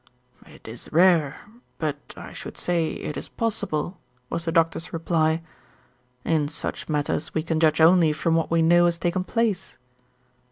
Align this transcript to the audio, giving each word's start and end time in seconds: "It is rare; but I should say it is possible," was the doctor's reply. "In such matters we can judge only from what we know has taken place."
"It 0.47 0.67
is 0.67 0.91
rare; 0.91 1.39
but 1.77 1.97
I 2.17 2.33
should 2.33 2.57
say 2.57 2.87
it 2.93 3.17
is 3.17 3.29
possible," 3.29 3.99
was 4.31 4.45
the 4.45 4.51
doctor's 4.51 4.91
reply. 4.91 5.43
"In 6.25 6.47
such 6.47 6.89
matters 6.89 7.35
we 7.35 7.43
can 7.43 7.59
judge 7.59 7.79
only 7.79 8.11
from 8.11 8.33
what 8.33 8.49
we 8.49 8.63
know 8.63 8.85
has 8.85 8.97
taken 8.97 9.23
place." 9.23 9.77